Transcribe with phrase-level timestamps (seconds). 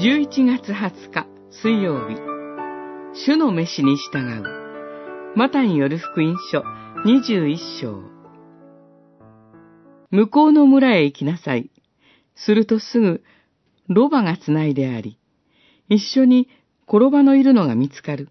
[0.00, 2.14] 11月20日水曜日
[3.26, 4.44] 主の飯に従う
[5.34, 6.62] マタによる福音書
[7.04, 8.04] 21章
[10.12, 11.72] 向こうの村へ行きなさい。
[12.36, 13.24] するとすぐ
[13.88, 15.18] ロバがつないであり、
[15.88, 16.48] 一緒に
[16.86, 18.28] 転ばのいるのが見つかる。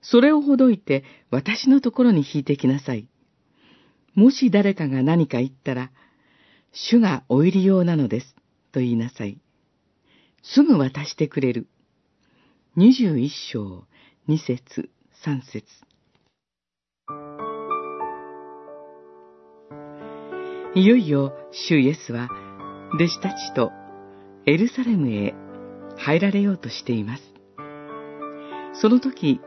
[0.00, 1.02] それをほどいて
[1.32, 3.08] 私のところに引いてきなさい。
[4.14, 5.90] もし誰かが何か言ったら、
[6.70, 8.36] 主がお入り用なのです、
[8.70, 9.40] と言いなさい。
[10.46, 11.66] すぐ渡してくれる。
[12.76, 13.84] 二十一章、
[14.26, 14.90] 二節、
[15.24, 15.64] 三節。
[20.74, 22.28] いよいよ、主イエスは、
[22.94, 23.72] 弟子たちと
[24.44, 25.34] エルサレムへ
[25.96, 27.22] 入られようとしています。
[28.74, 29.40] その時、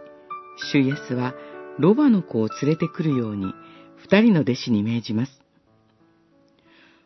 [0.71, 1.35] 主イエスは、
[1.77, 3.53] ロバの子を連れてくるように、
[3.97, 5.43] 二人の弟子に命じます。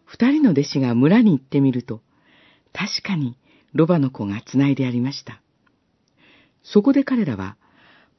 [0.06, 2.02] 二人の弟子が村に行ってみると、
[2.72, 3.36] 確かに
[3.74, 5.42] ロバの子が繋いでありました。
[6.64, 7.58] そこで彼らは、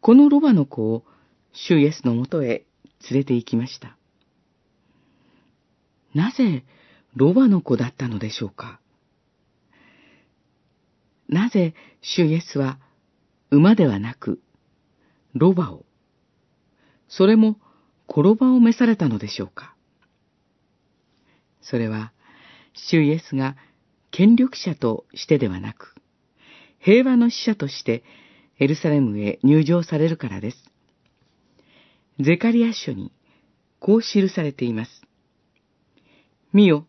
[0.00, 1.05] このロバの子を
[1.53, 2.64] 主イエスのもとへ
[3.11, 3.97] 連れて行きました。
[6.14, 6.64] なぜ
[7.14, 8.80] ロバの子だったのでしょうか？
[11.28, 12.78] なぜ主イエスは
[13.50, 14.41] 馬ではなく
[15.34, 15.84] ロバを、
[17.08, 17.58] それも
[18.08, 19.75] 転ばを召されたのでしょうか？
[21.61, 22.12] それは、
[22.75, 23.56] 主イエスが
[24.13, 25.95] 権力者としてではなく、
[26.79, 28.05] 平和の使者として
[28.61, 30.57] エルサレムへ入場されるからです。
[32.21, 33.11] ゼカリア書に
[33.81, 34.91] こう記されています。
[36.53, 36.87] 見よ、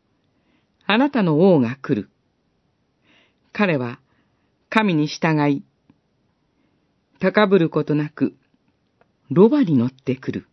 [0.86, 2.10] あなたの王が来る。
[3.54, 4.00] 彼は
[4.70, 5.64] 神に従い、
[7.20, 8.36] 高ぶることなく、
[9.30, 10.48] ロバに乗ってくる。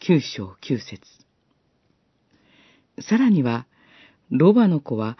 [0.00, 1.00] 九章九節。
[3.00, 3.66] さらには、
[4.30, 5.16] ロバの子は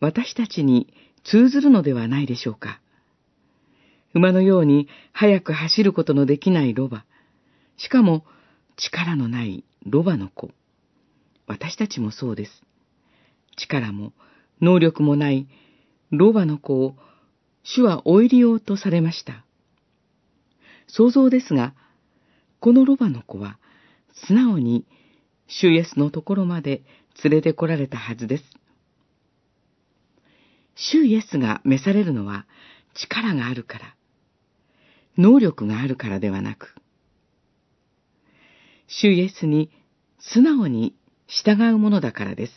[0.00, 0.92] 私たちに
[1.24, 2.80] 通ずるのではないでしょうか。
[4.14, 7.04] 馬のように速く走ることのできないロバ。
[7.76, 8.24] しかも
[8.76, 10.50] 力のないロバの子。
[11.46, 12.62] 私たちもそうです。
[13.56, 14.12] 力も
[14.60, 15.46] 能力もない
[16.10, 16.94] ロバの子を
[17.62, 19.44] 主は追いりようとされました。
[20.86, 21.74] 想像ですが、
[22.60, 23.58] このロバの子は
[24.26, 24.84] 素直に
[25.48, 26.82] 主イエスのところまで
[27.22, 28.44] 連れて来られたはずです。
[30.74, 32.46] 主イエスが召されるのは
[32.94, 33.94] 力があるから、
[35.16, 36.74] 能力があるからではなく、
[38.86, 39.70] 主イエスに
[40.18, 40.94] 素直に
[41.26, 42.52] 従うものだからです。